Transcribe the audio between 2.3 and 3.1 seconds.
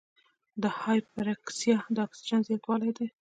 زیاتوالی دی.